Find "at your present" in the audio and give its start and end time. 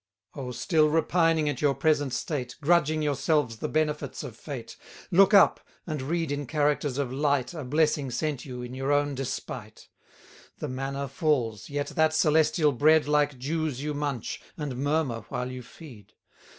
1.47-2.11